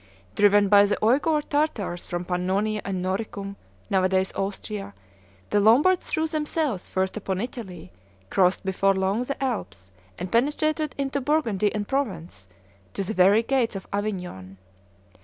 Driven 0.33 0.67
by 0.67 0.87
the 0.87 0.97
Ouigour 0.99 1.43
Tartars 1.47 2.07
from 2.07 2.25
Pannonia 2.25 2.81
and 2.83 3.03
Noricum 3.03 3.55
(nowadays 3.87 4.33
Austria), 4.35 4.95
the 5.51 5.59
Lombards 5.59 6.09
threw 6.09 6.25
themselves 6.25 6.87
first 6.87 7.17
upon 7.17 7.39
Italy, 7.39 7.91
crossed 8.31 8.65
before 8.65 8.95
long 8.95 9.25
the 9.25 9.39
Alps, 9.43 9.91
and 10.17 10.31
penetrated 10.31 10.95
into 10.97 11.21
Burgundy 11.21 11.71
and 11.75 11.87
Provence, 11.87 12.47
to 12.95 13.03
the 13.03 13.13
very 13.13 13.43
gates 13.43 13.75
of 13.75 13.85
Avignon. 13.93 14.57